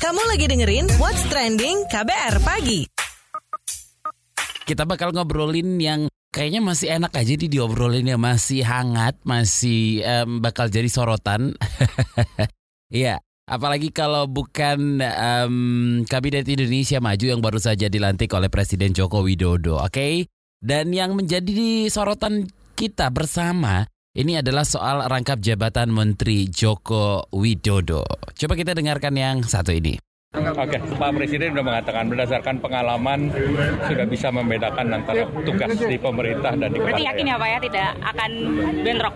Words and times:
Kamu 0.00 0.22
lagi 0.28 0.44
dengerin 0.44 0.84
What's 1.00 1.24
Trending 1.32 1.88
KBR 1.88 2.44
Pagi. 2.44 2.84
Kita 4.68 4.84
bakal 4.84 5.16
ngobrolin 5.16 5.80
yang 5.80 6.10
kayaknya 6.28 6.60
masih 6.60 7.00
enak 7.00 7.14
aja 7.16 7.34
di 7.38 7.48
diobrolinnya 7.48 8.20
masih 8.20 8.60
hangat, 8.60 9.16
masih 9.24 10.04
em, 10.04 10.44
bakal 10.44 10.68
jadi 10.68 10.88
sorotan. 10.90 11.54
Iya, 12.90 13.22
apalagi 13.46 13.94
kalau 13.94 14.26
bukan 14.26 14.98
em, 14.98 15.54
Kabinet 16.10 16.42
Indonesia 16.50 16.98
Maju 16.98 17.22
yang 17.22 17.38
baru 17.38 17.62
saja 17.62 17.86
dilantik 17.86 18.34
oleh 18.34 18.50
Presiden 18.50 18.90
Joko 18.90 19.22
Widodo, 19.22 19.78
oke? 19.78 20.26
Dan 20.58 20.90
yang 20.90 21.14
menjadi 21.14 21.86
sorotan 21.86 22.50
kita 22.74 23.14
bersama 23.14 23.86
ini 24.14 24.42
adalah 24.42 24.66
soal 24.66 25.06
rangkap 25.06 25.38
jabatan 25.38 25.94
Menteri 25.94 26.50
Joko 26.50 27.30
Widodo. 27.30 28.02
Coba 28.34 28.54
kita 28.58 28.74
dengarkan 28.74 29.14
yang 29.14 29.36
satu 29.46 29.70
ini. 29.70 29.94
Oke, 30.30 30.78
Pak 30.78 31.10
Presiden 31.18 31.50
sudah 31.58 31.66
mengatakan 31.66 32.06
berdasarkan 32.06 32.62
pengalaman 32.62 33.34
sudah 33.82 34.06
bisa 34.06 34.30
membedakan 34.30 35.02
antara 35.02 35.26
tugas 35.42 35.74
di 35.74 35.98
pemerintah 35.98 36.54
dan 36.54 36.70
di 36.70 36.78
Berarti 36.78 37.02
yakin 37.02 37.30
ya 37.34 37.36
Pak 37.38 37.48
ya 37.50 37.58
tidak 37.66 37.90
akan 38.14 38.30
bentrok? 38.86 39.14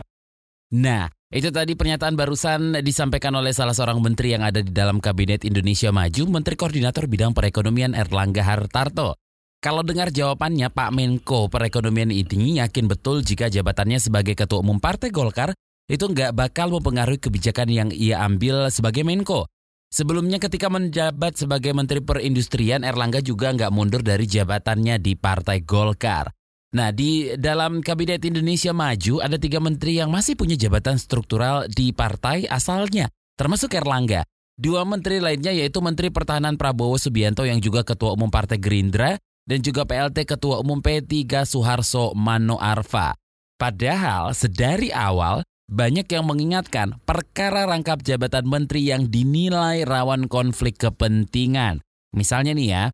Nah, 0.74 1.06
itu 1.30 1.54
tadi 1.54 1.78
pernyataan 1.78 2.18
barusan 2.18 2.82
disampaikan 2.82 3.30
oleh 3.38 3.54
salah 3.54 3.78
seorang 3.78 4.02
menteri 4.02 4.34
yang 4.34 4.42
ada 4.42 4.58
di 4.58 4.74
dalam 4.74 4.98
Kabinet 4.98 5.46
Indonesia 5.46 5.94
Maju, 5.94 6.22
Menteri 6.26 6.58
Koordinator 6.58 7.06
Bidang 7.06 7.30
Perekonomian 7.30 7.94
Erlangga 7.94 8.42
Hartarto. 8.42 9.14
Kalau 9.64 9.80
dengar 9.80 10.12
jawabannya, 10.12 10.68
Pak 10.68 10.92
Menko 10.92 11.48
Perekonomian 11.48 12.12
ini 12.12 12.60
yakin 12.60 12.84
betul 12.84 13.24
jika 13.24 13.48
jabatannya 13.48 13.96
sebagai 13.96 14.36
Ketua 14.36 14.60
Umum 14.60 14.76
Partai 14.76 15.08
Golkar 15.08 15.56
itu 15.88 16.04
nggak 16.04 16.36
bakal 16.36 16.68
mempengaruhi 16.68 17.16
kebijakan 17.16 17.72
yang 17.72 17.88
ia 17.88 18.20
ambil 18.28 18.68
sebagai 18.68 19.08
Menko. 19.08 19.48
Sebelumnya 19.88 20.36
ketika 20.36 20.68
menjabat 20.68 21.40
sebagai 21.40 21.72
Menteri 21.72 22.04
Perindustrian, 22.04 22.84
Erlangga 22.84 23.24
juga 23.24 23.56
nggak 23.56 23.72
mundur 23.72 24.04
dari 24.04 24.28
jabatannya 24.28 25.00
di 25.00 25.16
Partai 25.16 25.64
Golkar. 25.64 26.28
Nah, 26.76 26.92
di 26.92 27.32
dalam 27.40 27.80
Kabinet 27.80 28.20
Indonesia 28.20 28.76
Maju 28.76 29.24
ada 29.24 29.40
tiga 29.40 29.64
menteri 29.64 29.96
yang 29.96 30.12
masih 30.12 30.36
punya 30.36 30.60
jabatan 30.60 31.00
struktural 31.00 31.72
di 31.72 31.88
partai 31.96 32.44
asalnya, 32.52 33.08
termasuk 33.40 33.72
Erlangga. 33.72 34.28
Dua 34.60 34.84
menteri 34.84 35.24
lainnya 35.24 35.56
yaitu 35.56 35.80
Menteri 35.80 36.12
Pertahanan 36.12 36.60
Prabowo 36.60 37.00
Subianto 37.00 37.48
yang 37.48 37.64
juga 37.64 37.80
Ketua 37.80 38.12
Umum 38.12 38.28
Partai 38.28 38.60
Gerindra 38.60 39.16
dan 39.44 39.60
juga 39.60 39.84
PLT 39.84 40.24
Ketua 40.24 40.60
Umum 40.60 40.80
P3 40.80 41.44
Suharso 41.44 42.16
Mano 42.16 42.56
Arfa. 42.56 43.16
Padahal 43.54 44.34
sedari 44.34 44.90
awal 44.90 45.44
banyak 45.64 46.04
yang 46.12 46.28
mengingatkan 46.28 47.00
perkara 47.08 47.64
rangkap 47.64 48.04
jabatan 48.04 48.44
menteri 48.44 48.92
yang 48.92 49.08
dinilai 49.08 49.88
rawan 49.88 50.28
konflik 50.28 50.76
kepentingan. 50.76 51.80
Misalnya 52.12 52.52
nih 52.52 52.68
ya, 52.68 52.84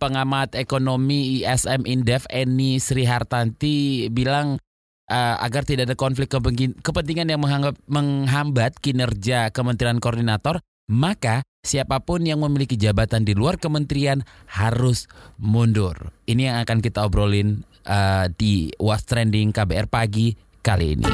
pengamat 0.00 0.58
ekonomi 0.58 1.44
ISM 1.44 1.86
Indef 1.86 2.26
Eni 2.32 2.82
Sri 2.82 3.06
Hartanti 3.06 4.08
bilang 4.08 4.58
eh, 5.06 5.36
agar 5.38 5.62
tidak 5.68 5.92
ada 5.92 5.96
konflik 5.96 6.32
kepenting- 6.32 6.78
kepentingan 6.80 7.28
yang 7.30 7.40
menghambat 7.86 8.80
kinerja 8.80 9.52
Kementerian 9.54 10.00
Koordinator, 10.02 10.64
maka 10.90 11.44
siapa 11.62 12.02
pun 12.02 12.26
yang 12.26 12.42
memiliki 12.42 12.74
jabatan 12.74 13.22
di 13.22 13.38
luar 13.38 13.54
kementerian 13.56 14.26
harus 14.50 15.06
mundur. 15.38 16.10
Ini 16.26 16.50
yang 16.50 16.56
akan 16.66 16.82
kita 16.82 17.06
obrolin 17.06 17.62
eh, 17.86 18.26
di 18.34 18.74
What's 18.82 19.06
Trending 19.06 19.54
KBR 19.54 19.86
Pagi 19.86 20.34
kali 20.58 20.98
ini. 20.98 21.06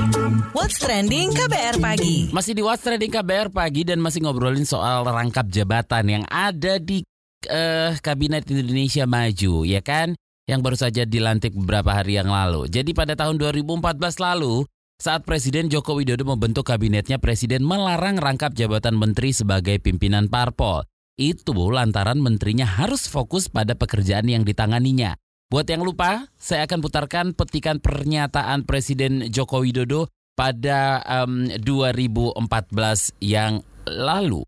What's 0.56 0.80
Trending 0.80 1.36
KBR 1.36 1.76
Pagi. 1.84 2.32
Masih 2.32 2.56
di 2.56 2.64
What's 2.64 2.80
Trending 2.80 3.12
KBR 3.12 3.52
pagi 3.52 3.84
dan 3.84 4.00
masih 4.00 4.24
ngobrolin 4.24 4.64
soal 4.64 5.04
rangkap 5.04 5.52
jabatan 5.52 6.04
yang 6.08 6.24
ada 6.32 6.80
di 6.80 7.04
eh, 7.44 7.92
Kabinet 8.00 8.48
Indonesia 8.48 9.04
Maju, 9.04 9.68
ya 9.68 9.84
kan? 9.84 10.16
Yang 10.48 10.60
baru 10.64 10.76
saja 10.80 11.02
dilantik 11.04 11.52
beberapa 11.52 11.92
hari 11.92 12.16
yang 12.16 12.32
lalu. 12.32 12.72
Jadi 12.72 12.96
pada 12.96 13.12
tahun 13.12 13.36
2014 13.36 14.00
lalu, 14.16 14.64
saat 14.98 15.22
Presiden 15.22 15.70
Joko 15.70 15.94
Widodo 15.94 16.26
membentuk 16.26 16.66
kabinetnya, 16.66 17.22
Presiden 17.22 17.62
melarang 17.62 18.18
rangkap 18.18 18.50
jabatan 18.58 18.98
menteri 18.98 19.30
sebagai 19.30 19.78
pimpinan 19.78 20.26
parpol. 20.26 20.82
Itu 21.14 21.54
lantaran 21.54 22.18
menterinya 22.18 22.66
harus 22.66 23.06
fokus 23.06 23.46
pada 23.46 23.78
pekerjaan 23.78 24.26
yang 24.26 24.42
ditanganinya. 24.42 25.14
Buat 25.48 25.70
yang 25.70 25.86
lupa, 25.86 26.26
saya 26.34 26.66
akan 26.66 26.82
putarkan 26.82 27.26
petikan 27.32 27.78
pernyataan 27.78 28.66
Presiden 28.66 29.30
Joko 29.30 29.62
Widodo 29.62 30.10
pada 30.34 31.02
em, 31.06 31.46
2014 31.62 33.14
yang 33.22 33.62
lalu. 33.86 34.42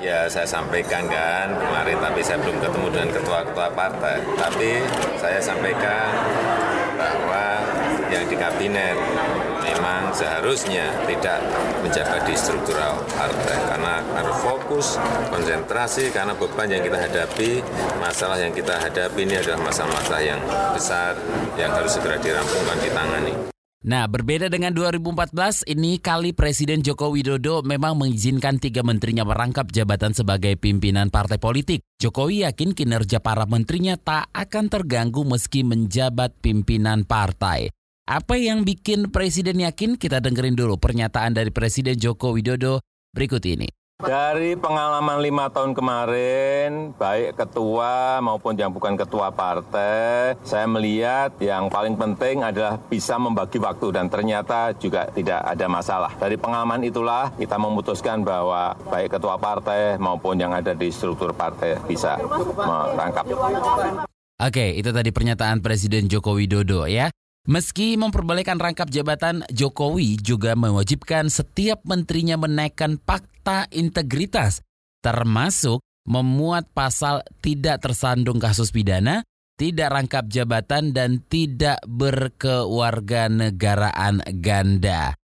Ya 0.00 0.30
saya 0.32 0.46
sampaikan 0.46 1.02
kan 1.10 1.50
kemarin 1.60 1.98
tapi 1.98 2.20
saya 2.24 2.38
belum 2.40 2.56
ketemu 2.62 2.86
dengan 2.88 3.10
ketua-ketua 3.20 3.68
partai. 3.76 4.16
Tapi 4.36 4.70
saya 5.20 5.40
sampaikan 5.44 6.08
bahwa 6.96 7.44
yang 8.10 8.24
di 8.26 8.36
kabinet 8.36 8.96
memang 9.62 10.10
seharusnya 10.12 10.90
tidak 11.06 11.40
menjabat 11.84 12.24
di 12.26 12.34
struktural 12.36 13.00
partai 13.12 13.58
karena 13.68 14.02
harus 14.16 14.36
fokus, 14.40 14.86
konsentrasi 15.30 16.10
karena 16.10 16.36
beban 16.36 16.68
yang 16.68 16.82
kita 16.84 16.98
hadapi, 16.98 17.60
masalah 18.00 18.40
yang 18.40 18.52
kita 18.52 18.76
hadapi 18.76 19.20
ini 19.24 19.38
adalah 19.38 19.60
masalah-masalah 19.64 20.22
yang 20.22 20.40
besar 20.72 21.14
yang 21.56 21.70
harus 21.72 21.92
segera 21.96 22.16
dirampungkan 22.18 22.78
ditangani. 22.80 23.34
Nah, 23.80 24.04
berbeda 24.04 24.52
dengan 24.52 24.76
2014, 24.76 25.64
ini 25.64 25.96
kali 25.96 26.36
Presiden 26.36 26.84
Joko 26.84 27.16
Widodo 27.16 27.64
memang 27.64 27.96
mengizinkan 27.96 28.60
tiga 28.60 28.84
menterinya 28.84 29.24
merangkap 29.24 29.72
jabatan 29.72 30.12
sebagai 30.12 30.60
pimpinan 30.60 31.08
partai 31.08 31.40
politik. 31.40 31.80
Jokowi 31.96 32.44
yakin 32.44 32.76
kinerja 32.76 33.24
para 33.24 33.48
menterinya 33.48 33.96
tak 33.96 34.28
akan 34.36 34.68
terganggu 34.68 35.24
meski 35.24 35.64
menjabat 35.64 36.36
pimpinan 36.44 37.08
partai. 37.08 37.72
Apa 38.10 38.34
yang 38.34 38.66
bikin 38.66 39.14
Presiden 39.14 39.62
yakin? 39.62 39.94
Kita 39.94 40.18
dengerin 40.18 40.58
dulu 40.58 40.74
pernyataan 40.82 41.30
dari 41.30 41.54
Presiden 41.54 41.94
Joko 41.94 42.34
Widodo 42.34 42.82
berikut 43.14 43.38
ini. 43.46 43.70
Dari 44.02 44.58
pengalaman 44.58 45.22
lima 45.22 45.46
tahun 45.54 45.78
kemarin, 45.78 46.90
baik 46.98 47.38
ketua 47.38 48.18
maupun 48.18 48.58
yang 48.58 48.74
bukan 48.74 48.98
ketua 48.98 49.30
partai, 49.30 50.34
saya 50.42 50.66
melihat 50.66 51.38
yang 51.38 51.70
paling 51.70 51.94
penting 51.94 52.42
adalah 52.42 52.82
bisa 52.82 53.14
membagi 53.14 53.62
waktu 53.62 53.94
dan 53.94 54.10
ternyata 54.10 54.74
juga 54.74 55.06
tidak 55.14 55.46
ada 55.46 55.70
masalah. 55.70 56.10
Dari 56.18 56.34
pengalaman 56.34 56.82
itulah 56.82 57.30
kita 57.38 57.62
memutuskan 57.62 58.26
bahwa 58.26 58.74
baik 58.90 59.22
ketua 59.22 59.38
partai 59.38 60.02
maupun 60.02 60.34
yang 60.34 60.50
ada 60.50 60.74
di 60.74 60.90
struktur 60.90 61.30
partai 61.30 61.78
bisa 61.86 62.18
merangkap. 62.58 63.22
Oke, 64.40 64.66
itu 64.74 64.90
tadi 64.90 65.14
pernyataan 65.14 65.62
Presiden 65.62 66.10
Joko 66.10 66.34
Widodo 66.34 66.90
ya. 66.90 67.06
Meski 67.48 67.96
memperbolehkan 67.96 68.60
rangkap 68.60 68.92
jabatan, 68.92 69.48
Jokowi 69.48 70.20
juga 70.20 70.52
mewajibkan 70.52 71.32
setiap 71.32 71.80
menterinya 71.88 72.36
menaikkan 72.36 73.00
fakta 73.00 73.64
integritas, 73.72 74.60
termasuk 75.00 75.80
memuat 76.04 76.68
pasal 76.76 77.24
tidak 77.40 77.80
tersandung 77.80 78.36
kasus 78.36 78.68
pidana, 78.68 79.24
tidak 79.56 79.88
rangkap 79.88 80.28
jabatan, 80.28 80.92
dan 80.92 81.24
tidak 81.32 81.80
berkewarganegaraan 81.88 84.20
ganda. 84.44 85.16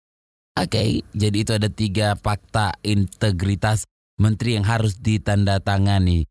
Oke, 0.56 1.04
jadi 1.12 1.36
itu 1.36 1.52
ada 1.52 1.68
tiga 1.68 2.16
fakta 2.16 2.80
integritas 2.80 3.84
menteri 4.16 4.56
yang 4.56 4.64
harus 4.64 4.96
ditandatangani. 4.96 6.24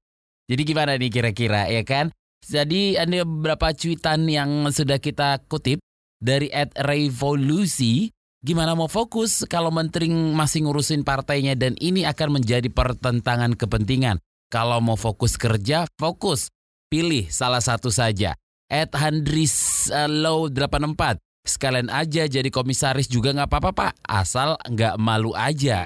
Jadi 0.49 0.61
gimana 0.65 0.97
nih 0.97 1.13
kira-kira 1.13 1.69
ya 1.69 1.85
kan? 1.85 2.09
Jadi 2.45 2.93
ada 2.93 3.25
beberapa 3.25 3.73
cuitan 3.73 4.29
yang 4.29 4.69
sudah 4.69 5.01
kita 5.01 5.41
kutip 5.49 5.81
dari 6.21 6.53
at 6.53 6.73
Revolusi. 6.77 8.13
Gimana 8.45 8.77
mau 8.77 8.85
fokus 8.85 9.41
kalau 9.49 9.73
menteri 9.73 10.13
masih 10.13 10.69
ngurusin 10.69 11.01
partainya 11.01 11.57
dan 11.57 11.73
ini 11.81 12.05
akan 12.05 12.37
menjadi 12.37 12.69
pertentangan 12.69 13.57
kepentingan. 13.57 14.21
Kalau 14.53 14.77
mau 14.77 14.93
fokus 14.93 15.33
kerja, 15.33 15.89
fokus. 15.97 16.53
Pilih 16.85 17.25
salah 17.33 17.65
satu 17.65 17.89
saja. 17.89 18.37
At 18.69 18.93
Handris 18.93 19.89
uh, 19.89 20.05
Low 20.05 20.45
84. 20.53 21.24
Sekalian 21.45 21.93
aja 21.93 22.25
jadi 22.25 22.49
komisaris 22.49 23.05
juga 23.05 23.29
nggak 23.29 23.45
apa-apa 23.53 23.71
pak. 23.71 23.91
Asal 24.01 24.57
nggak 24.65 24.97
malu 24.97 25.29
aja. 25.37 25.85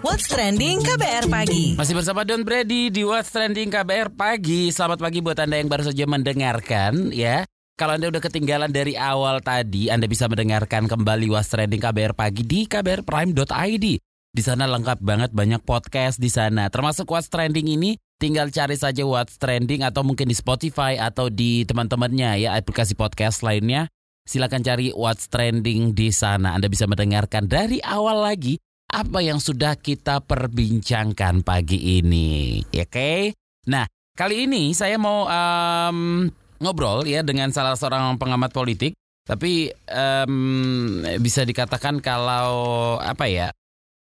What's 0.00 0.24
Trending 0.32 0.80
KBR 0.80 1.28
Pagi. 1.28 1.76
Masih 1.76 1.92
bersama 1.92 2.24
Don 2.24 2.40
Brady 2.48 2.88
di 2.88 3.04
What's 3.04 3.28
Trending 3.28 3.68
KBR 3.68 4.16
Pagi. 4.16 4.72
Selamat 4.72 5.04
pagi 5.04 5.20
buat 5.20 5.36
Anda 5.36 5.60
yang 5.60 5.68
baru 5.68 5.92
saja 5.92 6.08
mendengarkan 6.08 7.12
ya. 7.12 7.44
Kalau 7.76 8.00
Anda 8.00 8.08
udah 8.08 8.24
ketinggalan 8.24 8.72
dari 8.72 8.96
awal 8.96 9.44
tadi, 9.44 9.92
Anda 9.92 10.08
bisa 10.08 10.32
mendengarkan 10.32 10.88
kembali 10.88 11.28
What's 11.28 11.52
Trending 11.52 11.84
KBR 11.84 12.16
Pagi 12.16 12.40
di 12.40 12.64
kbrprime.id. 12.64 13.86
Di 14.32 14.42
sana 14.44 14.64
lengkap 14.64 15.04
banget 15.04 15.28
banyak 15.36 15.60
podcast 15.60 16.16
di 16.16 16.32
sana. 16.32 16.72
Termasuk 16.72 17.04
What's 17.04 17.28
Trending 17.28 17.68
ini 17.68 18.00
tinggal 18.16 18.48
cari 18.48 18.80
saja 18.80 19.04
What's 19.04 19.36
Trending 19.36 19.84
atau 19.84 20.00
mungkin 20.08 20.24
di 20.24 20.36
Spotify 20.36 20.96
atau 20.96 21.28
di 21.28 21.68
teman-temannya 21.68 22.48
ya 22.48 22.56
aplikasi 22.56 22.96
podcast 22.96 23.44
lainnya. 23.44 23.92
Silakan 24.26 24.66
cari 24.66 24.90
What's 24.90 25.30
Trending 25.30 25.94
di 25.94 26.10
sana. 26.10 26.58
Anda 26.58 26.66
bisa 26.66 26.90
mendengarkan 26.90 27.46
dari 27.46 27.78
awal 27.78 28.26
lagi 28.26 28.58
apa 28.90 29.22
yang 29.22 29.38
sudah 29.38 29.78
kita 29.78 30.18
perbincangkan 30.18 31.46
pagi 31.46 32.02
ini. 32.02 32.58
Oke. 32.74 33.38
Nah, 33.70 33.86
kali 34.18 34.50
ini 34.50 34.74
saya 34.74 34.98
mau 34.98 35.30
um, 35.30 36.26
ngobrol 36.58 37.06
ya 37.06 37.22
dengan 37.22 37.54
salah 37.54 37.78
seorang 37.78 38.18
pengamat 38.18 38.50
politik. 38.50 38.98
Tapi 39.22 39.70
um, 39.94 41.06
bisa 41.22 41.46
dikatakan 41.46 42.02
kalau 42.02 42.98
apa 42.98 43.30
ya? 43.30 43.54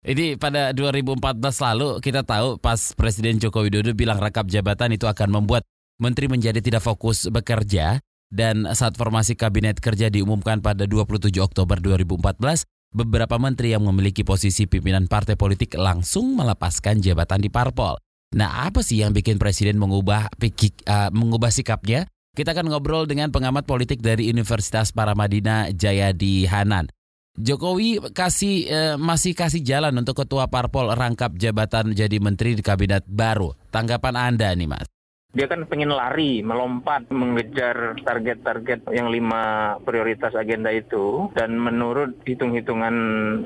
Ini 0.06 0.38
pada 0.38 0.70
2014 0.70 1.18
lalu 1.42 1.98
kita 1.98 2.22
tahu 2.22 2.62
pas 2.62 2.78
Presiden 2.94 3.42
Joko 3.42 3.66
Widodo 3.66 3.90
bilang 3.90 4.22
rangkap 4.22 4.46
jabatan 4.46 4.94
itu 4.94 5.10
akan 5.10 5.42
membuat 5.42 5.66
menteri 5.98 6.30
menjadi 6.30 6.62
tidak 6.62 6.86
fokus 6.86 7.26
bekerja 7.26 7.98
dan 8.30 8.66
saat 8.74 8.98
formasi 8.98 9.38
kabinet 9.38 9.78
kerja 9.78 10.10
diumumkan 10.10 10.58
pada 10.58 10.84
27 10.84 11.30
Oktober 11.38 11.78
2014 11.78 12.66
beberapa 12.96 13.36
menteri 13.36 13.76
yang 13.76 13.84
memiliki 13.84 14.24
posisi 14.24 14.64
pimpinan 14.64 15.04
partai 15.06 15.36
politik 15.36 15.76
langsung 15.76 16.34
melepaskan 16.38 17.04
jabatan 17.04 17.44
di 17.44 17.50
parpol. 17.52 18.00
Nah, 18.34 18.66
apa 18.66 18.82
sih 18.82 19.04
yang 19.04 19.14
bikin 19.14 19.38
presiden 19.38 19.78
mengubah 19.78 20.32
pikik, 20.40 20.82
uh, 20.88 21.12
mengubah 21.14 21.52
sikapnya? 21.52 22.08
Kita 22.36 22.52
akan 22.52 22.68
ngobrol 22.68 23.08
dengan 23.08 23.32
pengamat 23.32 23.64
politik 23.64 24.04
dari 24.04 24.28
Universitas 24.28 24.92
Paramadina 24.92 25.72
Jayadi 25.72 26.44
Hanan. 26.44 26.90
Jokowi 27.36 28.00
kasih 28.16 28.56
uh, 28.68 28.96
masih 28.96 29.36
kasih 29.36 29.60
jalan 29.60 29.92
untuk 29.96 30.24
ketua 30.24 30.48
parpol 30.48 30.88
rangkap 30.96 31.36
jabatan 31.36 31.92
jadi 31.92 32.16
menteri 32.16 32.56
di 32.56 32.64
kabinet 32.64 33.04
baru. 33.04 33.52
Tanggapan 33.68 34.16
Anda 34.16 34.52
nih, 34.56 34.68
Mas? 34.68 34.95
Dia 35.36 35.44
kan 35.52 35.68
pengen 35.68 35.92
lari, 35.92 36.40
melompat, 36.40 37.12
mengejar 37.12 38.00
target-target 38.00 38.88
yang 38.88 39.12
lima 39.12 39.76
prioritas 39.84 40.32
agenda 40.32 40.72
itu. 40.72 41.28
Dan 41.36 41.60
menurut 41.60 42.16
hitung-hitungan 42.24 42.96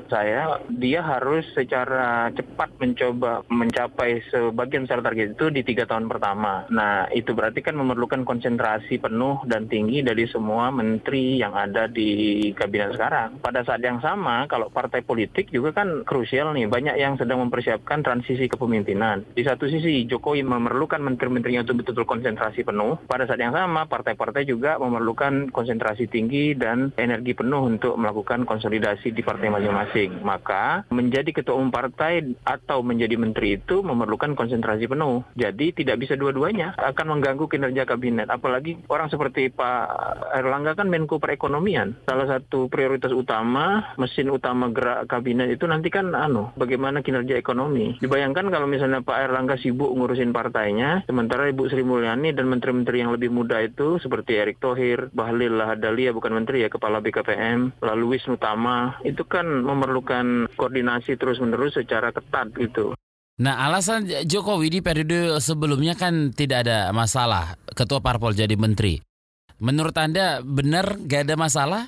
saya, 0.07 0.63
dia 0.71 1.03
harus 1.03 1.43
secara 1.51 2.31
cepat 2.31 2.71
mencoba 2.79 3.43
mencapai 3.51 4.23
sebagian 4.31 4.87
besar 4.87 5.03
target 5.03 5.35
itu 5.35 5.51
di 5.51 5.67
tiga 5.67 5.83
tahun 5.83 6.07
pertama. 6.07 6.63
Nah, 6.71 7.11
itu 7.11 7.35
berarti 7.35 7.59
kan 7.59 7.75
memerlukan 7.75 8.23
konsentrasi 8.23 9.03
penuh 9.03 9.43
dan 9.51 9.67
tinggi 9.67 9.99
dari 9.99 10.23
semua 10.31 10.71
menteri 10.71 11.43
yang 11.43 11.51
ada 11.51 11.91
di 11.91 12.39
kabinet 12.55 12.95
sekarang. 12.95 13.43
Pada 13.43 13.67
saat 13.67 13.83
yang 13.83 13.99
sama, 13.99 14.47
kalau 14.47 14.71
partai 14.71 15.03
politik 15.03 15.51
juga 15.51 15.75
kan 15.83 16.07
krusial 16.07 16.55
nih, 16.55 16.71
banyak 16.71 16.95
yang 16.95 17.19
sedang 17.19 17.43
mempersiapkan 17.43 17.99
transisi 17.99 18.47
kepemimpinan. 18.47 19.27
Di 19.35 19.43
satu 19.43 19.67
sisi, 19.67 20.07
Jokowi 20.07 20.47
memerlukan 20.47 21.03
menteri-menterinya 21.03 21.67
betul-betul 21.75 22.07
konsentrasi 22.07 22.63
penuh. 22.63 22.99
Pada 23.07 23.27
saat 23.27 23.39
yang 23.39 23.55
sama, 23.55 23.87
partai-partai 23.87 24.47
juga 24.47 24.77
memerlukan 24.79 25.51
konsentrasi 25.51 26.07
tinggi 26.07 26.53
dan 26.55 26.91
energi 26.95 27.35
penuh 27.35 27.67
untuk 27.67 27.95
melakukan 27.99 28.43
konsolidasi 28.47 29.13
di 29.13 29.21
partai 29.21 29.51
masing-masing. 29.51 30.23
Maka 30.23 30.83
menjadi 30.89 31.29
ketua 31.31 31.57
umum 31.57 31.69
partai 31.71 32.35
atau 32.43 32.81
menjadi 32.81 33.15
menteri 33.19 33.59
itu 33.59 33.85
memerlukan 33.85 34.33
konsentrasi 34.33 34.87
penuh. 34.87 35.23
Jadi 35.35 35.75
tidak 35.75 36.01
bisa 36.01 36.17
dua-duanya 36.17 36.73
akan 36.77 37.17
mengganggu 37.17 37.45
kinerja 37.47 37.83
kabinet. 37.85 38.27
Apalagi 38.31 38.81
orang 38.87 39.11
seperti 39.11 39.51
Pak 39.51 39.85
Erlangga 40.37 40.73
kan 40.73 40.87
Menko 40.87 41.19
Perekonomian. 41.21 42.07
Salah 42.07 42.27
satu 42.27 42.71
prioritas 42.71 43.13
utama, 43.13 43.93
mesin 43.99 44.31
utama 44.31 44.71
gerak 44.71 45.05
kabinet 45.11 45.51
itu 45.53 45.67
nanti 45.67 45.91
kan 45.91 46.15
anu, 46.15 46.49
bagaimana 46.55 47.03
kinerja 47.03 47.37
ekonomi. 47.37 47.99
Dibayangkan 47.99 48.49
kalau 48.49 48.65
misalnya 48.65 49.03
Pak 49.03 49.17
Erlangga 49.29 49.55
sibuk 49.59 49.91
ngurusin 49.93 50.33
partainya, 50.33 51.03
sementara 51.05 51.51
Ibu 51.51 51.60
Sri 51.67 51.83
Mulyani 51.85 52.31
dan 52.31 52.47
menteri-menteri 52.47 53.03
yang 53.03 53.11
lebih 53.11 53.29
muda 53.29 53.59
itu 53.61 53.99
seperti 53.99 54.39
Erick 54.39 54.63
Thohir, 54.63 55.11
Bahlil 55.11 55.59
Lahadalia 55.59 56.15
bukan 56.15 56.33
menteri 56.33 56.63
ya, 56.63 56.69
kepala 56.71 57.03
BKPM, 57.03 57.83
lalu 57.83 58.17
Wisnu 58.17 58.39
Tama, 58.39 59.01
itu 59.03 59.21
kan 59.27 59.45
memerlukan 59.45 60.49
koordinasi 60.55 61.19
terus-menerus 61.19 61.75
secara 61.77 62.09
ketat 62.15 62.49
gitu. 62.57 62.95
Nah, 63.41 63.65
alasan 63.65 64.05
Jokowi 64.05 64.69
di 64.69 64.79
periode 64.85 65.41
sebelumnya 65.41 65.97
kan 65.97 66.29
tidak 66.29 66.67
ada 66.69 66.93
masalah 66.93 67.57
ketua 67.73 67.97
parpol 67.97 68.37
jadi 68.37 68.53
menteri. 68.53 69.01
Menurut 69.61 69.93
Anda 69.97 70.41
benar 70.41 70.97
gak 71.05 71.29
ada 71.29 71.35
masalah? 71.37 71.83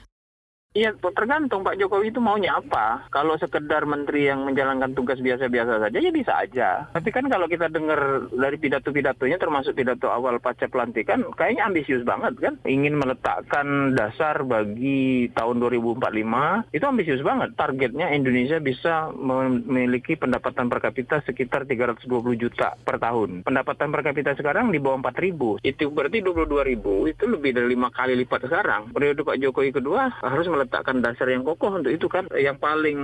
Iya, 0.73 0.89
tergantung 0.97 1.61
Pak 1.61 1.77
Jokowi 1.77 2.09
itu 2.09 2.17
maunya 2.17 2.57
apa. 2.57 3.05
Kalau 3.13 3.37
sekedar 3.37 3.85
menteri 3.85 4.25
yang 4.25 4.41
menjalankan 4.41 4.97
tugas 4.97 5.21
biasa-biasa 5.21 5.77
saja, 5.77 5.97
ya 6.01 6.09
bisa 6.09 6.33
aja. 6.33 6.89
Tapi 6.89 7.13
kan 7.13 7.29
kalau 7.29 7.45
kita 7.45 7.69
dengar 7.69 8.25
dari 8.33 8.57
pidato-pidatonya, 8.57 9.37
termasuk 9.37 9.77
pidato 9.77 10.09
awal 10.09 10.41
pasca 10.41 10.65
pelantikan, 10.65 11.29
kayaknya 11.37 11.69
ambisius 11.69 12.01
banget 12.01 12.33
kan. 12.41 12.57
Ingin 12.65 12.97
meletakkan 12.97 13.93
dasar 13.93 14.41
bagi 14.41 15.29
tahun 15.37 15.61
2045, 15.61 16.65
itu 16.73 16.85
ambisius 16.89 17.21
banget. 17.21 17.53
Targetnya 17.53 18.09
Indonesia 18.09 18.57
bisa 18.57 19.13
memiliki 19.13 20.17
pendapatan 20.17 20.73
per 20.73 20.81
kapita 20.81 21.21
sekitar 21.21 21.69
320 21.69 22.09
juta 22.33 22.73
per 22.81 22.97
tahun. 22.97 23.45
Pendapatan 23.45 23.93
per 23.93 24.01
kapita 24.01 24.33
sekarang 24.33 24.73
di 24.73 24.81
bawah 24.81 25.05
4 25.05 25.21
ribu. 25.21 25.61
Itu 25.61 25.93
berarti 25.93 26.25
22 26.25 26.65
ribu, 26.65 27.05
itu 27.05 27.29
lebih 27.29 27.53
dari 27.53 27.77
lima 27.77 27.93
kali 27.93 28.17
lipat 28.17 28.49
sekarang. 28.49 28.89
Periode 28.89 29.21
Pak 29.21 29.37
Jokowi 29.37 29.69
kedua 29.69 30.09
harus 30.17 30.49
meletakkan 30.63 31.03
dasar 31.03 31.27
yang 31.27 31.43
kokoh 31.43 31.75
untuk 31.75 31.91
itu 31.91 32.07
kan 32.07 32.23
yang 32.39 32.55
paling 32.55 32.95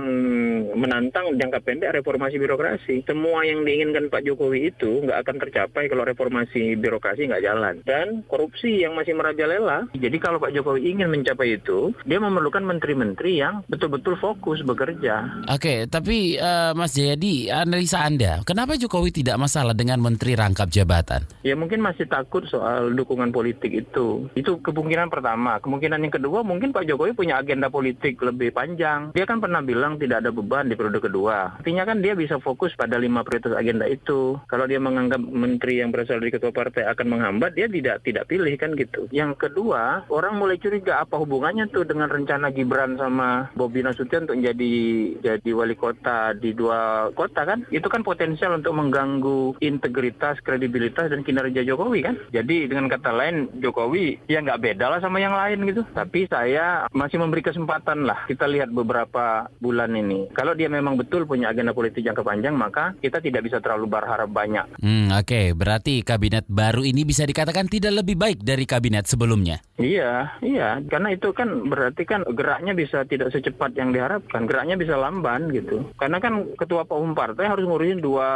menantang 0.72 1.36
jangka 1.36 1.60
pendek 1.60 1.92
reformasi 2.00 2.40
birokrasi. 2.40 3.04
Semua 3.04 3.44
yang 3.44 3.68
diinginkan 3.68 4.08
Pak 4.08 4.24
Jokowi 4.24 4.72
itu 4.72 5.04
nggak 5.04 5.20
akan 5.20 5.36
tercapai 5.36 5.92
kalau 5.92 6.08
reformasi 6.08 6.80
birokrasi 6.80 7.28
nggak 7.28 7.44
jalan. 7.44 7.74
Dan 7.84 8.24
korupsi 8.24 8.80
yang 8.80 8.96
masih 8.96 9.12
merajalela. 9.12 9.84
Jadi 9.92 10.16
kalau 10.16 10.40
Pak 10.40 10.56
Jokowi 10.56 10.88
ingin 10.88 11.12
mencapai 11.12 11.60
itu, 11.60 11.92
dia 12.08 12.16
memerlukan 12.16 12.64
menteri-menteri 12.64 13.44
yang 13.44 13.60
betul-betul 13.68 14.16
fokus 14.16 14.64
bekerja. 14.64 15.44
Oke, 15.52 15.84
tapi 15.84 16.40
uh, 16.40 16.72
Mas 16.72 16.96
Jayadi, 16.96 17.52
analisa 17.52 18.00
Anda, 18.00 18.40
kenapa 18.48 18.80
Jokowi 18.80 19.12
tidak 19.12 19.36
masalah 19.36 19.76
dengan 19.76 20.00
menteri 20.00 20.32
rangkap 20.32 20.72
jabatan? 20.72 21.28
Ya 21.44 21.52
mungkin 21.52 21.84
masih 21.84 22.08
takut 22.08 22.48
soal 22.48 22.96
dukungan 22.96 23.34
politik 23.34 23.84
itu. 23.84 24.32
Itu 24.32 24.64
kemungkinan 24.64 25.12
pertama. 25.12 25.60
Kemungkinan 25.60 26.00
yang 26.00 26.14
kedua, 26.14 26.40
mungkin 26.40 26.72
Pak 26.72 26.88
Jokowi 26.88 27.12
punya 27.12 27.42
agenda 27.42 27.49
agenda 27.50 27.66
politik 27.66 28.22
lebih 28.22 28.54
panjang. 28.54 29.10
Dia 29.10 29.26
kan 29.26 29.42
pernah 29.42 29.58
bilang 29.58 29.98
tidak 29.98 30.22
ada 30.22 30.30
beban 30.30 30.70
di 30.70 30.78
periode 30.78 31.02
kedua. 31.02 31.58
Artinya 31.58 31.82
kan 31.82 31.98
dia 31.98 32.14
bisa 32.14 32.38
fokus 32.38 32.70
pada 32.78 32.94
lima 32.94 33.26
prioritas 33.26 33.58
agenda 33.58 33.90
itu. 33.90 34.38
Kalau 34.46 34.70
dia 34.70 34.78
menganggap 34.78 35.18
menteri 35.18 35.82
yang 35.82 35.90
berasal 35.90 36.22
dari 36.22 36.30
ketua 36.30 36.54
partai 36.54 36.86
akan 36.86 37.06
menghambat, 37.10 37.58
dia 37.58 37.66
tidak 37.66 38.06
tidak 38.06 38.30
pilih 38.30 38.54
kan 38.54 38.78
gitu. 38.78 39.10
Yang 39.10 39.50
kedua, 39.50 40.06
orang 40.06 40.38
mulai 40.38 40.62
curiga 40.62 41.02
apa 41.02 41.18
hubungannya 41.18 41.66
tuh 41.74 41.82
dengan 41.82 42.06
rencana 42.06 42.54
Gibran 42.54 42.94
sama 42.94 43.50
Bobi 43.58 43.82
Nasution 43.82 44.30
untuk 44.30 44.38
jadi 44.38 44.74
jadi 45.18 45.50
wali 45.50 45.74
kota 45.74 46.38
di 46.38 46.54
dua 46.54 47.10
kota 47.18 47.42
kan? 47.42 47.66
Itu 47.74 47.90
kan 47.90 48.06
potensial 48.06 48.54
untuk 48.54 48.78
mengganggu 48.78 49.58
integritas, 49.58 50.38
kredibilitas 50.46 51.10
dan 51.10 51.26
kinerja 51.26 51.66
Jokowi 51.66 52.06
kan? 52.06 52.14
Jadi 52.30 52.70
dengan 52.70 52.86
kata 52.86 53.10
lain 53.10 53.50
Jokowi 53.58 54.22
ya 54.30 54.38
nggak 54.38 54.62
beda 54.62 54.86
lah 54.86 55.02
sama 55.02 55.18
yang 55.18 55.34
lain 55.34 55.66
gitu. 55.66 55.82
Tapi 55.90 56.30
saya 56.30 56.86
masih 56.94 57.18
memberi 57.18 57.39
memberi 57.40 57.56
kesempatan 57.56 58.04
lah. 58.04 58.28
Kita 58.28 58.44
lihat 58.44 58.68
beberapa 58.68 59.48
bulan 59.58 59.96
ini. 59.96 60.28
Kalau 60.36 60.52
dia 60.52 60.68
memang 60.68 61.00
betul 61.00 61.24
punya 61.24 61.48
agenda 61.48 61.72
politik 61.72 62.04
yang 62.04 62.12
kepanjang, 62.12 62.52
maka 62.52 62.92
kita 63.00 63.24
tidak 63.24 63.48
bisa 63.48 63.58
terlalu 63.64 63.88
berharap 63.88 64.28
banyak. 64.28 64.76
Hmm, 64.76 65.08
Oke, 65.16 65.24
okay. 65.24 65.46
berarti 65.56 66.04
kabinet 66.04 66.44
baru 66.46 66.84
ini 66.84 67.08
bisa 67.08 67.24
dikatakan 67.24 67.66
tidak 67.72 68.04
lebih 68.04 68.20
baik 68.20 68.44
dari 68.44 68.68
kabinet 68.68 69.08
sebelumnya. 69.08 69.64
Iya, 69.80 70.36
iya. 70.44 70.76
Karena 70.84 71.16
itu 71.16 71.32
kan 71.32 71.64
berarti 71.64 72.04
kan 72.04 72.28
geraknya 72.28 72.76
bisa 72.76 73.08
tidak 73.08 73.32
secepat 73.32 73.72
yang 73.80 73.96
diharapkan. 73.96 74.44
Geraknya 74.44 74.76
bisa 74.76 75.00
lamban 75.00 75.48
gitu. 75.56 75.88
Karena 75.96 76.20
kan 76.20 76.52
ketua 76.60 76.84
umum 76.92 77.16
partai 77.16 77.48
harus 77.48 77.64
ngurusin 77.64 78.04
dua 78.04 78.28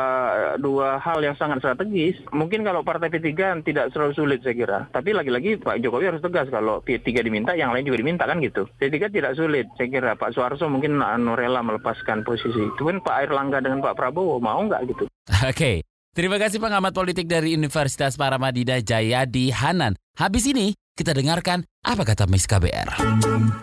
dua 0.57 0.97
hal 1.05 1.21
yang 1.21 1.37
sangat 1.37 1.61
strategis. 1.61 2.17
Mungkin 2.33 2.65
kalau 2.65 2.81
partai 2.81 3.13
P3 3.13 3.61
tidak 3.61 3.93
terlalu 3.93 4.17
sulit 4.17 4.41
saya 4.41 4.57
kira. 4.57 4.79
Tapi 4.89 5.13
lagi-lagi 5.13 5.61
Pak 5.61 5.85
Jokowi 5.85 6.09
harus 6.09 6.25
tegas 6.25 6.49
kalau 6.49 6.81
P3 6.81 7.21
diminta, 7.21 7.53
yang 7.53 7.77
lain 7.77 7.85
juga 7.85 8.01
diminta 8.01 8.25
kan 8.25 8.41
gitu. 8.41 8.65
Jadi 8.85 9.01
P3 9.01 9.09
tidak 9.09 9.33
sulit. 9.33 9.65
Saya 9.81 9.89
kira 9.89 10.13
Pak 10.13 10.37
Suarso 10.37 10.69
mungkin 10.69 11.01
anu 11.01 11.33
rela 11.33 11.65
melepaskan 11.65 12.21
posisi. 12.21 12.61
Itu 12.61 12.85
kan 12.85 13.01
Pak 13.01 13.17
Erlangga 13.25 13.65
dengan 13.65 13.81
Pak 13.81 13.97
Prabowo 13.97 14.37
mau 14.45 14.61
nggak 14.61 14.81
gitu. 14.93 15.05
Oke. 15.49 15.49
Okay. 15.57 15.77
Terima 16.15 16.39
kasih 16.39 16.63
pengamat 16.63 16.95
politik 16.95 17.27
dari 17.27 17.59
Universitas 17.59 18.15
Paramadina 18.15 18.79
Jayadi 18.79 19.51
Hanan. 19.51 19.99
Habis 20.15 20.47
ini 20.47 20.71
kita 20.95 21.11
dengarkan 21.11 21.67
apa 21.83 22.07
kata 22.07 22.31
Miss 22.31 22.47
KBR. 22.47 23.03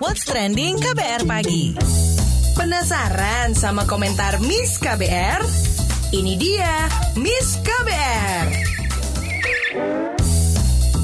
What's 0.04 0.28
trending 0.28 0.76
KBR 0.76 1.24
pagi? 1.24 1.80
Penasaran 2.60 3.56
sama 3.56 3.88
komentar 3.88 4.44
Miss 4.44 4.76
KBR? 4.84 5.40
Ini 6.12 6.34
dia 6.36 6.92
Miss 7.16 7.56
KBR. 7.64 8.48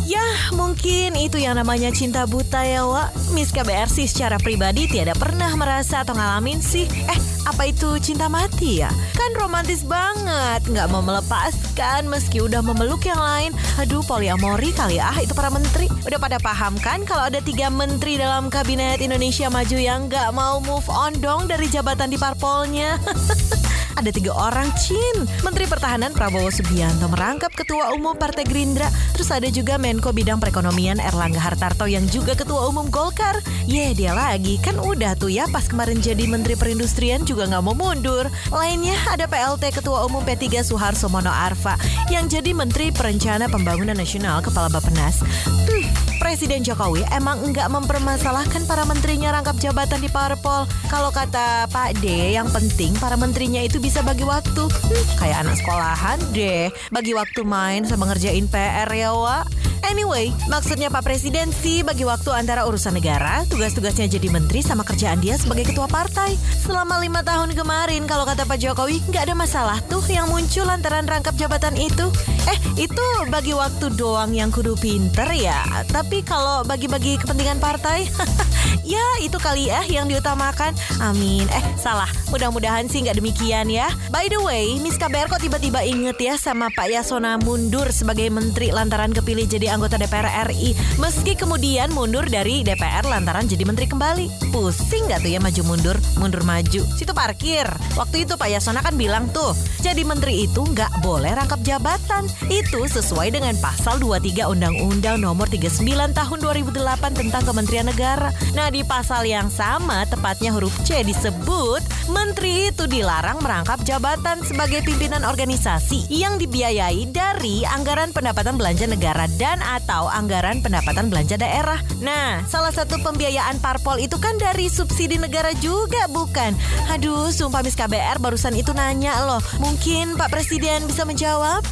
Ya, 0.08 0.24
mungkin 0.56 1.20
itu 1.20 1.36
yang 1.36 1.60
namanya 1.60 1.92
cinta 1.92 2.24
buta 2.24 2.64
ya, 2.64 2.88
Wak. 2.88 3.36
Miss 3.36 3.52
KBR 3.52 3.92
sih 3.92 4.08
secara 4.08 4.40
pribadi 4.40 4.88
tiada 4.88 5.12
pernah 5.12 5.52
merasa 5.60 6.08
atau 6.08 6.16
ngalamin 6.16 6.64
sih. 6.64 6.88
Eh, 7.12 7.20
apa 7.44 7.68
itu 7.68 8.00
cinta 8.00 8.32
mati 8.32 8.80
ya? 8.80 8.88
Kan 9.20 9.36
romantis 9.36 9.84
banget, 9.84 10.64
nggak 10.64 10.88
mau 10.96 11.04
melepaskan 11.04 12.08
meski 12.08 12.40
udah 12.40 12.64
memeluk 12.64 13.04
yang 13.04 13.20
lain. 13.20 13.52
Aduh, 13.84 14.00
poliamori 14.08 14.72
kali 14.72 14.96
ah 14.96 15.20
itu 15.20 15.36
para 15.36 15.52
menteri. 15.52 15.92
Udah 16.08 16.24
pada 16.24 16.40
paham 16.40 16.80
kan 16.80 17.04
kalau 17.04 17.28
ada 17.28 17.44
tiga 17.44 17.68
menteri 17.68 18.16
dalam 18.16 18.48
kabinet 18.48 19.04
Indonesia 19.04 19.52
Maju 19.52 19.76
yang 19.76 20.08
nggak 20.08 20.32
mau 20.32 20.64
move 20.64 20.88
on 20.88 21.20
dong 21.20 21.52
dari 21.52 21.68
jabatan 21.68 22.08
di 22.08 22.16
parpolnya. 22.16 22.96
ada 23.98 24.13
tiga 24.13 24.32
orang 24.38 24.70
Cin. 24.77 25.25
Menteri 25.42 25.66
Pertahanan 25.66 26.13
Prabowo 26.13 26.54
Subianto 26.54 27.10
merangkap 27.10 27.50
Ketua 27.51 27.92
Umum 27.98 28.13
Partai 28.13 28.46
Gerindra. 28.46 28.88
Terus 29.18 29.34
ada 29.34 29.50
juga 29.50 29.82
Menko 29.82 30.13
Bidang 30.13 30.38
Perekonomian 30.38 31.01
Erlangga 31.01 31.42
Hartarto 31.42 31.89
yang 31.89 32.06
juga 32.08 32.38
Ketua 32.38 32.70
Umum 32.70 32.94
Golkar. 32.94 33.42
Ye, 33.66 33.98
dia 33.98 34.13
lagi. 34.13 34.62
Kan 34.62 34.77
udah 34.77 35.18
tuh 35.18 35.34
ya 35.34 35.50
pas 35.50 35.66
kemarin 35.66 35.98
jadi 35.98 36.30
Menteri 36.30 36.54
Perindustrian 36.54 37.25
juga 37.25 37.50
nggak 37.50 37.63
mau 37.66 37.74
mundur. 37.74 38.30
Lainnya 38.54 38.96
ada 39.10 39.25
PLT 39.25 39.74
Ketua 39.74 40.06
Umum 40.06 40.22
P3 40.22 40.62
Suharso 40.62 41.10
Mono 41.10 41.34
Arfa 41.34 41.74
yang 42.13 42.30
jadi 42.30 42.54
Menteri 42.54 42.94
Perencana 42.94 43.50
Pembangunan 43.50 43.98
Nasional 43.98 44.46
Kepala 44.46 44.70
Bapenas. 44.70 45.25
Hmm, 45.68 45.86
Presiden 46.17 46.65
Jokowi 46.65 47.05
emang 47.13 47.53
nggak 47.53 47.69
mempermasalahkan 47.69 48.65
para 48.65 48.83
menterinya 48.89 49.33
rangkap 49.33 49.57
jabatan 49.62 50.01
di 50.01 50.09
parpol. 50.09 50.65
Kalau 50.89 51.13
kata 51.13 51.69
Pak 51.69 52.01
D, 52.01 52.33
yang 52.33 52.50
penting 52.50 52.97
para 52.97 53.13
menterinya 53.13 53.62
itu 53.62 53.77
bisa 53.77 54.01
bagi 54.01 54.25
waktu. 54.25 54.65
Hmm, 54.65 55.05
kayak 55.21 55.38
anak 55.45 55.55
sekolahan 55.62 56.17
deh, 56.33 56.74
bagi 56.89 57.13
waktu 57.13 57.41
main 57.45 57.86
sama 57.86 58.09
ngerjain 58.09 58.50
PR 58.50 58.89
ya, 58.89 59.13
Wak. 59.13 59.67
Anyway, 59.88 60.36
maksudnya 60.51 60.91
Pak 60.91 61.05
Presiden 61.05 61.53
sih 61.53 61.79
bagi 61.86 62.03
waktu 62.03 62.33
antara 62.33 62.67
urusan 62.67 62.97
negara, 62.97 63.47
tugas-tugasnya 63.47 64.09
jadi 64.09 64.27
menteri 64.27 64.59
sama 64.65 64.83
kerjaan 64.83 65.24
dia 65.24 65.39
sebagai 65.39 65.69
ketua 65.69 65.88
partai. 65.88 66.36
Selama 66.59 67.00
lima 67.00 67.24
tahun 67.24 67.55
kemarin, 67.55 68.03
kalau 68.03 68.27
kata 68.27 68.43
Pak 68.43 68.59
Jokowi, 68.59 69.00
nggak 69.07 69.31
ada 69.31 69.36
masalah 69.38 69.77
tuh 69.88 70.03
yang 70.09 70.27
muncul 70.27 70.67
lantaran 70.67 71.07
rangkap 71.07 71.38
jabatan 71.39 71.77
itu. 71.79 72.09
Eh, 72.48 72.88
itu 72.88 73.08
bagi 73.27 73.51
waktu 73.51 73.92
doang 74.00 74.32
yang 74.32 74.48
kudu 74.56 74.80
pinter 74.80 75.27
ya. 75.36 75.84
Tapi 75.92 76.24
kalau 76.24 76.63
bagi-bagi 76.63 77.20
kepentingan 77.20 77.60
partai, 77.60 78.08
ya 78.88 79.04
itu 79.20 79.36
kali 79.36 79.68
ya 79.68 79.84
yang 79.84 80.08
diutamakan. 80.08 80.72
Amin. 81.04 81.44
Eh, 81.51 81.63
salah. 81.75 82.08
Mudah-mudahan 82.32 82.88
sih 82.88 83.04
nggak 83.04 83.20
demikian 83.20 83.68
ya. 83.68 83.92
By 84.08 84.32
the 84.32 84.39
way, 84.39 84.80
Miss 84.80 84.96
KBR 84.96 85.27
kok 85.27 85.44
tiba-tiba 85.44 85.84
inget 85.84 86.16
ya 86.24 86.39
sama 86.39 86.72
Pak 86.72 86.88
Yasona 86.88 87.36
mundur 87.36 87.92
sebagai 87.92 88.32
menteri 88.32 88.72
lantaran 88.72 89.12
kepilih 89.12 89.44
jadi 89.44 89.75
anggota 89.75 90.00
DPR 90.00 90.48
RI. 90.48 90.72
Meski 91.04 91.36
kemudian 91.36 91.92
mundur 91.92 92.24
dari 92.32 92.63
DPR 92.63 93.04
lantaran 93.04 93.44
jadi 93.44 93.68
menteri 93.68 93.92
kembali. 93.92 94.56
Pusing 94.56 95.12
nggak 95.12 95.20
tuh 95.20 95.32
ya 95.36 95.39
maju 95.44 95.62
mundur, 95.68 95.98
mundur 96.16 96.44
maju. 96.48 96.82
Situ 96.96 97.12
parkir. 97.12 97.68
Waktu 98.00 98.24
itu 98.24 98.39
Pak 98.39 98.48
Yasona 98.48 98.80
kan 98.80 98.96
bilang 98.96 99.27
tuh, 99.36 99.51
jadi 99.84 100.08
menteri 100.08 100.48
itu 100.48 100.63
nggak 100.63 101.04
boleh 101.04 101.36
rangkap 101.36 101.60
jabatan. 101.68 102.37
Itu 102.46 102.86
sesuai 102.86 103.34
dengan 103.34 103.58
pasal 103.58 103.98
23 103.98 104.46
Undang-Undang 104.53 105.17
nomor 105.17 105.50
39 105.50 105.82
tahun 106.13 106.38
2008 106.38 107.17
tentang 107.17 107.44
Kementerian 107.44 107.89
Negara. 107.89 108.29
Nah, 108.53 108.70
di 108.70 108.86
pasal 108.86 109.25
yang 109.25 109.50
sama, 109.50 110.06
tepatnya 110.06 110.53
huruf 110.53 110.74
C 110.86 111.01
disebut, 111.01 111.82
menteri 112.13 112.70
itu 112.70 112.86
dilarang 112.86 113.41
merangkap 113.41 113.82
jabatan 113.84 114.46
sebagai 114.46 114.86
pimpinan 114.86 115.25
organisasi 115.25 116.08
yang 116.13 116.38
dibiayai 116.39 117.10
dari 117.10 117.65
anggaran 117.67 118.13
pendapatan 118.13 118.56
belanja 118.56 118.86
negara 118.88 119.25
dan 119.36 119.60
atau 119.60 120.08
anggaran 120.08 120.62
pendapatan 120.62 121.10
belanja 121.12 121.36
daerah. 121.36 121.82
Nah, 122.00 122.46
salah 122.48 122.72
satu 122.72 123.01
pembiayaan 123.01 123.60
parpol 123.60 124.00
itu 124.00 124.15
kan 124.22 124.38
dari 124.38 124.70
subsidi 124.72 125.17
negara 125.20 125.51
juga, 125.58 126.08
bukan? 126.08 126.53
Aduh, 126.94 127.34
sumpah 127.34 127.65
Miss 127.65 127.75
KBR 127.75 128.22
barusan 128.24 128.56
itu 128.56 128.72
nanya 128.72 129.25
loh. 129.25 129.41
Mungkin 129.60 130.15
Pak 130.15 130.32
Presiden 130.32 130.86
bisa 130.88 131.03
menjawab? 131.03 131.65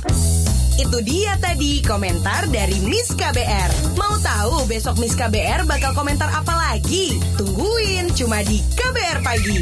Itu 0.75 0.99
dia 1.07 1.39
tadi 1.39 1.79
komentar 1.79 2.51
dari 2.51 2.75
Miss 2.83 3.15
KBR. 3.15 3.95
Mau 3.95 4.19
tahu 4.19 4.67
besok 4.67 4.99
Miss 4.99 5.15
KBR 5.15 5.63
bakal 5.63 5.95
komentar 5.95 6.27
apa 6.27 6.51
lagi? 6.51 7.15
Tungguin 7.39 8.11
cuma 8.11 8.43
di 8.43 8.59
KBR 8.75 9.23
Pagi. 9.23 9.59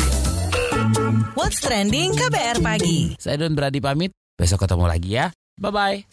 What's 1.38 1.62
Trending 1.62 2.18
KBR 2.18 2.66
Pagi. 2.66 3.14
Saya 3.22 3.46
Don 3.46 3.54
Brady 3.54 3.78
pamit. 3.78 4.10
Besok 4.34 4.66
ketemu 4.66 4.90
lagi 4.90 5.10
ya. 5.14 5.30
Bye-bye. 5.62 6.10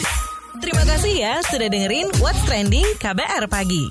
Terima 0.60 0.84
kasih 0.84 1.14
ya 1.16 1.34
sudah 1.48 1.68
dengerin 1.72 2.12
What's 2.20 2.44
Trending 2.44 2.84
KBR 3.00 3.48
Pagi. 3.48 3.88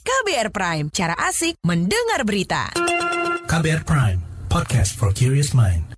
KBR 0.00 0.48
Prime, 0.48 0.88
cara 0.88 1.12
asik 1.20 1.60
mendengar 1.68 2.24
berita. 2.24 2.72
KBR 3.44 3.84
Prime, 3.84 4.20
podcast 4.48 4.96
for 4.96 5.12
curious 5.12 5.52
mind. 5.52 5.91